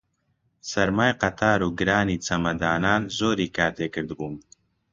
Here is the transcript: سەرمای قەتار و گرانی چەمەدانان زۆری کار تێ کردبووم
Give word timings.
سەرمای 0.69 1.17
قەتار 1.21 1.59
و 1.63 1.69
گرانی 1.79 2.21
چەمەدانان 2.25 3.01
زۆری 3.17 3.49
کار 3.55 3.71
تێ 3.77 3.87
کردبووم 3.93 4.35